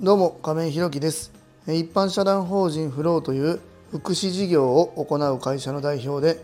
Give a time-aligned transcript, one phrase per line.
[0.00, 1.32] どうも亀井弘樹です。
[1.66, 3.58] 一般社団法人フローという
[3.90, 6.40] 福祉事業を行う会社の代表で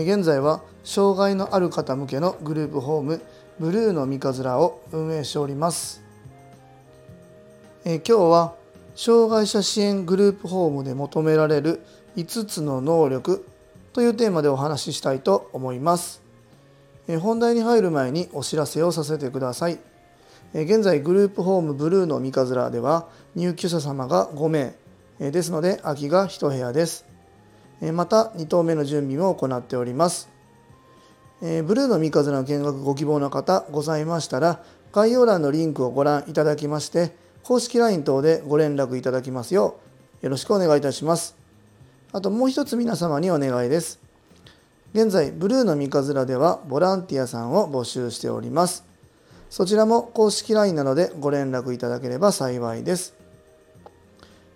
[0.00, 3.20] 現在は障害のある方向けのグループホーム
[3.58, 6.04] ブルーの三日面を運営しております。
[7.84, 8.54] 今日は
[8.94, 13.44] 障害者支援グループホームで求められる5つの能力
[13.92, 16.22] というテーマでお話ししたいと思います。
[17.20, 19.80] 本題に入る前にお知らせをさせてください。
[20.54, 24.76] 現在グループホームブルーの三日面では入居者様が5名
[25.18, 27.04] ですので空きが1部屋です。
[27.92, 30.28] また2棟目の準備も行っております。
[31.40, 39.80] ブルーの三日面の見学ご希望の方ございましたら概要欄のリンクをご覧いただきまして公式 LINE 等でご連絡いただきますよ
[40.22, 41.36] うよろしくお願いいたします。
[42.12, 43.98] あともう一つ皆様にお願いです。
[44.94, 48.93] 現在ブルーの三日面ではボランティアさんを募集しております。
[49.50, 53.14] そちらも公式 LINE なのでご連絡いただければ幸いです。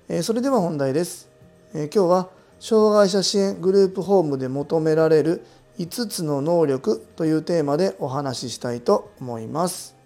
[0.08, 1.28] えそれでは本題です。
[1.74, 2.28] え今日は
[2.60, 5.44] 障害者支援グループホームで求められる
[5.78, 9.98] 5つの能力というテーマでお話ししたいと思います。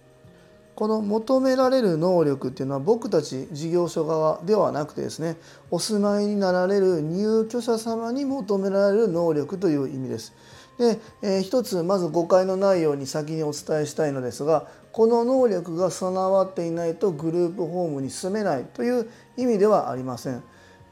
[0.75, 5.37] この求められる能力っていうのは僕たち事業所側ではなくてですね
[5.71, 10.33] お住まいになられる入居者様に求められる能力という意味です。
[10.79, 20.43] で、えー、一つまず誤解のないように先にお伝えしたいのですがこの能力が備わっていないとグループホームに住めないという意味ではありません。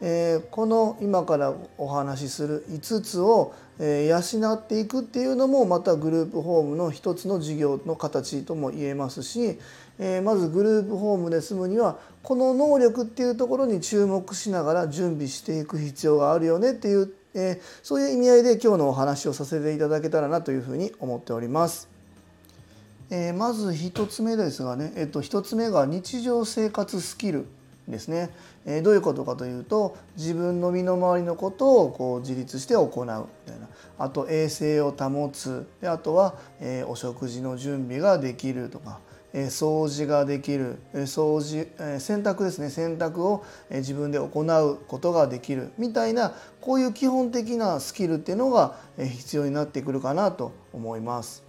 [0.02, 9.58] えー、この今からお話しする5つを、えー、養っていくっていうのもまたグループホームの一つの事業の形とも言えますし、
[9.98, 21.88] えー、まずグループホームで住むにはこの能力っていうところに注目しながら準備していく必要があるよねっていう、えそういう意味合いで今日のお話をさせていただけたらなというふうに思っております。
[23.10, 27.46] えー、まず1つ目ですがね、えっと、1つ目が日常生活スキル
[27.88, 28.30] ですね、
[28.64, 33.26] えー、どういうことかというと自分の身の回りのことをこう自立して行うみたいな。
[33.98, 35.66] あと衛生を保つ。
[35.80, 39.00] であとは、え、お食事の準備ができるとか、
[39.32, 41.68] 掃除ができる、掃除、
[42.00, 51.44] 洗濯ですね洗濯を、自分で行うことができるみたいなこういう基本的なスキルっていうのが、必要になってくるかなと思います。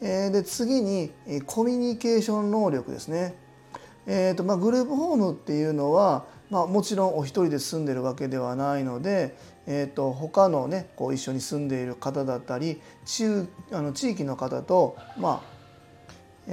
[0.00, 1.10] で次に
[1.46, 3.34] コミュニケーション能力ですね。
[4.06, 13.26] えーとまあ、グループホームっていうのは、まあ、もちろんお一人で住んでるわけではないので、えーと、他のねこう一緒に住んでいる方だったり地
[13.70, 15.59] あの地域の方と,、まあ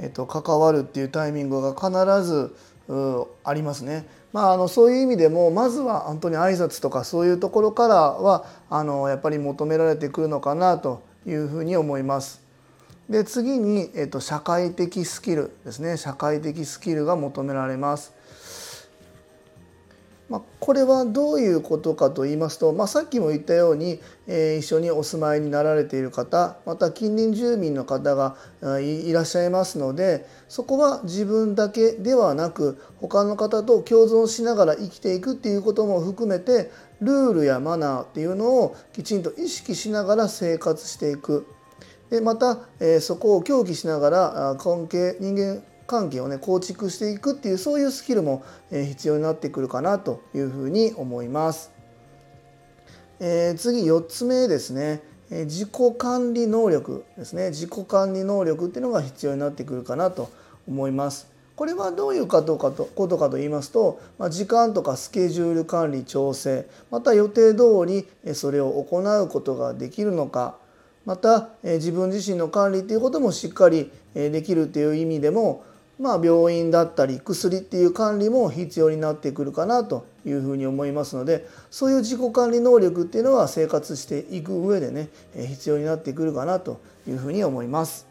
[0.00, 2.54] えーと、関わるっていうタイミングが必ず
[3.44, 4.06] ありますね。
[4.32, 12.42] まあ、あのそういう意味でもまずは本当に挨拶とかそういうところからはあのやっぱり求められてくるのかなというふうに思います。
[13.08, 18.12] で次に、えっと、社会的スキルですね社会的スキルが求められます。
[20.28, 28.36] まあ、これはどういうことかと言いますと、まあ、さっきも言ったように、えー、一緒にお住まいになられている方また近隣住民の方が
[28.80, 41.46] いらっしゃいますのでそこは自分だけではなく他の方と共存しながら生きていくっていうことも含めてルールやマナーっていうのをきちんと意識しながら生活していく。
[42.10, 51.72] でまた、えー、そこを協議しながら関係人間関係をね構築していくっていうそういうスキルも、え、必要になってくるかなというふうに思います。
[53.20, 60.30] えー、次4つ目ですね、え、自己管理能力ですね自己管理能力っていうのが必要になってくるかなと
[60.68, 61.26] 思います。
[61.56, 70.56] これはどういうことかとことかと言いますと、ま、時間とかスケジュール管理調整また予定通りそれを行うことができるのか
[71.04, 75.64] また自分自身の管理っていうこともしっかりできるっていう意味でも
[75.98, 88.06] まあ、病院だったり薬っていう管理も必要になってくるかなというふうに思いますのでそういう自己管理能力っていうのは生活していく上でね必要になってくるかなというふうに思います。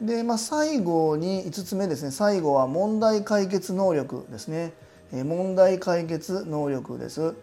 [0.00, 4.72] で、まあ、最後に5つ目ですね最後は問題解決能力ですね。
[5.12, 7.34] 問題解決能力です。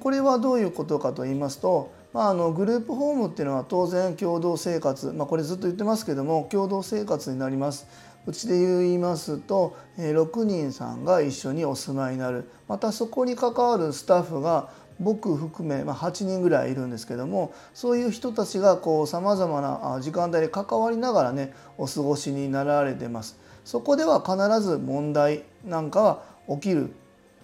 [0.00, 7.86] これはどういうことかと言いますとまあ、あのグループホームっていうのは当然共同生活、まあ、これずっと言ってますけども共同生活になります。
[8.26, 14.68] うちで言いますと6人さんが一緒にお住まいになるまたそこに関わるスタッフが
[14.98, 23.38] 僕含め、まあ、8人ぐらいいるんですけどもそういう人たちがさまざまな時間帯で関わりながらねお過ごしになられてます。
[23.64, 26.92] そこでは必ず問題なんかは起きる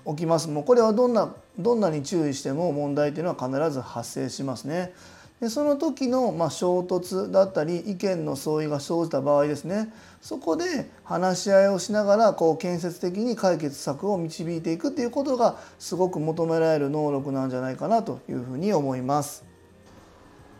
[0.06, 4.94] 起きますもうこれはどんなどんなに注意しても問題というのは必ず発生しますね。
[5.42, 19.44] でその時のま衝突だったり意見の相違が生じた場合ですねそこで話し合いをしながらこう建設的に解決策を導いていくっていうことがすごく求められる能力なんじゃないかなというふうに思います。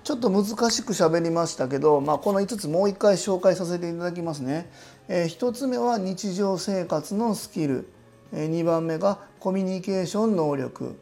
[0.02, 4.68] ちょっと難しく喋りましたけど、まあ、この5つもう一回紹介させていただきますね。
[5.06, 7.86] えー、1つ目は日常生活のスキル、
[8.32, 10.96] えー、2番目がコミュニケーション能力、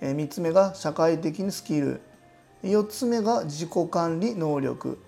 [0.00, 2.00] えー、3つ目が社会的スキル
[2.64, 4.98] 4つ目が自己管理能力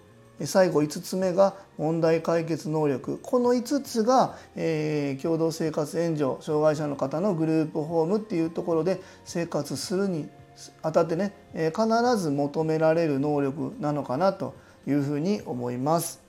[0.44, 10.28] 最後5つ目が問題解決能力この5つが、えー、共同生活援助障害者の方のグループホームっていうところで生活するに
[10.82, 14.54] あたってね、えー、必ず求められる能力なのかなと
[14.86, 16.24] いうふうに思います。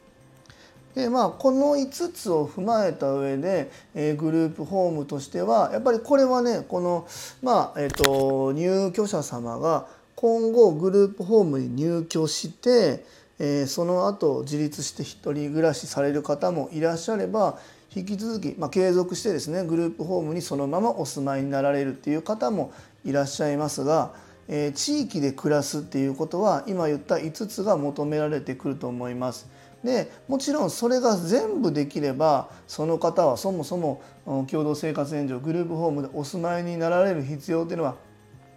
[0.96, 7.08] でまあ、この5つを踏まえた上で、えー、グループホームとしてはやっぱりこれはねこの、
[7.44, 9.86] まあえーと入居者様が
[10.20, 13.06] 今後グループホームに入居して、
[13.38, 17.60] えー、その後自立して一人暮らしされる方もいらっしゃれば
[17.96, 22.74] 引き続き、まあ、継続してですねグループホームにそのままお住まいになられるっていう方も
[23.06, 24.12] いらっしゃいますが、
[24.48, 29.48] えー、地域で暮らすっていうことは今言った5つが求められてくると思います。
[29.84, 37.96] でもちろんそれが全部できればその方はそもそも共同生活援助グループホームでお住まいになられる必要っていうのは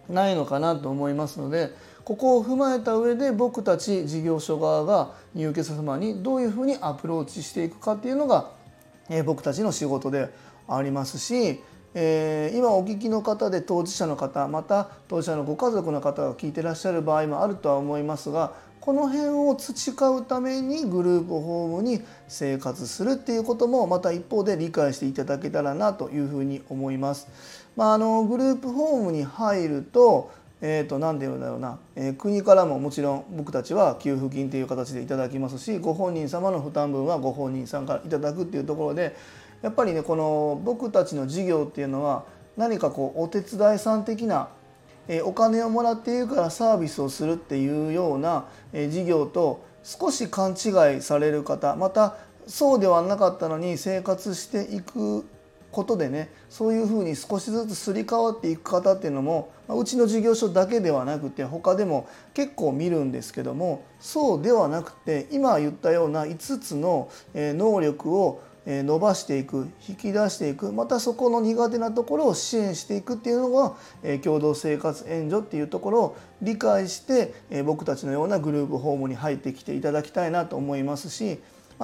[0.09, 1.71] ないのかなと思いますので
[2.03, 8.51] ここを踏まえた上で僕たち事業所側が入居者様にどういうふうにアプローチしていくかっていうのが、
[9.09, 10.29] え僕たちの仕事で
[10.67, 11.61] ありますし、
[11.93, 27.27] え、今お聞きの方で当事者の方また当事者のご家族の方が聞いてらっしゃる場合もあるとは思いますがこの辺を培うためにグループホームに生活するっていうこともまた一方で理解していただけたらなというふうに思います。
[27.75, 30.31] まあ、あのグループホームに入ると
[30.63, 39.15] えーと、何て言うんだろうな、えー、国からももちろん僕たちは給付金という形でいただきますしご本人様の負担分はご本人さんからいただくっていうところで
[39.63, 42.25] やっぱりねこの僕たちの事業っていうのは
[42.57, 44.49] 何かこうお手伝いさん的な
[45.07, 52.17] えお金をもらっているからサービスをするっていうような、え事業と少し勘違いされる方また
[52.47, 55.25] そうではなかったのに生活していく
[55.71, 73.73] ことでねそういうふうに少しずつすり替わっていく方っていうのもうちの事業所だけではなくて他でも結構見るんですけどもそうではなくて今言ったような5つの能力を伸ばしていく引き出していくまたそこの苦手なところを支援していくっていうのが
[74.23, 77.33] 共同生活援助っていうところを理解して
[77.63, 81.39] 僕たちのようなグループホームに入ってきていただきたいなと思いますし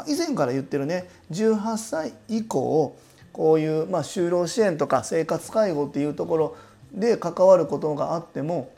[0.07, 2.95] 以前から言ってるね18歳以降
[3.37, 6.57] こういうま就労支援とか生活介護っていうところ
[6.91, 8.71] で関わることがあっても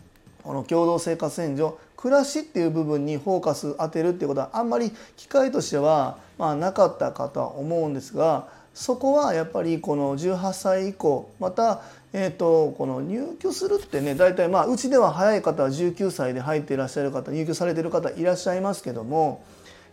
[0.44, 11.82] この共同生活援助暮らしっていう部分にフォーカス当てるっていうことはあんまり機会としてはまあなかったかとは思うんですがそこはやっぱりこの18歳以降また
[12.12, 19.44] えーと、この入居するってね大体まあうちでは早い方は19歳で入っていらっしゃる方入居されてる方いらっしゃいますけども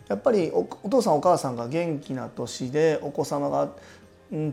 [0.07, 3.69] やっぱりお父さんお母さんが元気な年でお子様が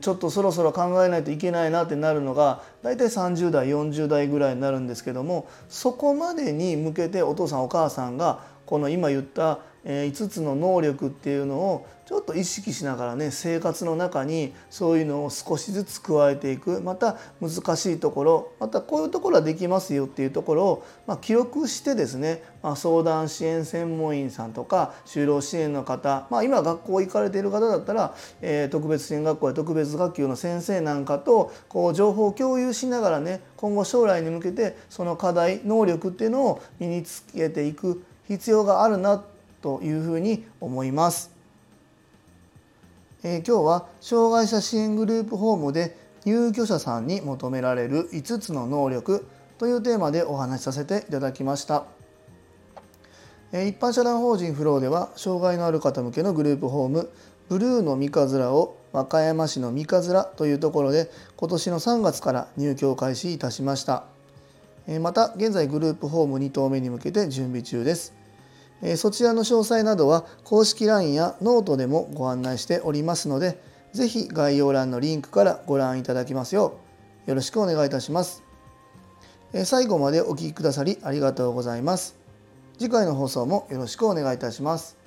[0.01, 16.81] ちょっとそろそろ考えないといけないなってなるのが大体30代40代ぐらいになるんですけどもそこまでに向けてお父さんお母さんがこの今言った5つの能力っていうのをちょっと意識しながらね生活の中にそういうのを少しずつ加えていく。
[16.83, 18.53] また難しいところ。
[18.61, 38.05] またこういうところはできますよっていうところを、まあ、記録してですね、まあ、相談支援専門員さんとか就労支援の方、まあ、今学校行かれている方だったら、えー、特別支援学校や特別学級の先生なんかとこう情報を共有しながらね今後将来に向けてその課題能力っていうのを身につけていく。
[38.29, 39.23] 必要があるな
[39.63, 41.31] というふうに思います。
[43.23, 49.27] えー、今日は障害者支援グループホームで入居者さんに求められる5つの能力
[49.59, 51.85] というテーマでお話しさせていただきました。
[53.53, 57.11] 一般社団法人フローでは障害のある方向けのグループホーム
[57.49, 64.14] ブルーの三日月を和歌山市の三日面というところで今年の3月から入居を開始いたしました
[65.01, 68.15] また現在グループホーム2棟目に向けて準備中です。
[68.97, 73.59] そちらの詳細などは公式 LINE やノートでもご案内しておりますので
[73.93, 76.77] 是非概要欄のリンクからご覧いただきますよ
[77.27, 78.43] うよろしくお願いいたします。
[79.65, 82.17] 最後までお聴きくださりありがとうございます。
[82.79, 84.99] 次回の放送もよろしくお願いいたします。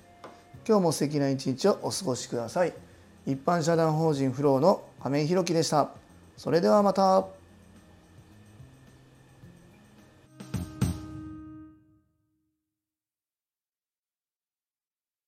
[0.67, 2.73] 今日も素敵な一日をお過ごしください。
[3.25, 5.89] 一般社団法人フローの亀井宏樹でした。
[6.37, 7.36] それではまた。